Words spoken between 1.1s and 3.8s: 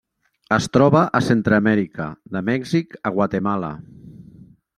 a Centreamèrica: de Mèxic a Guatemala.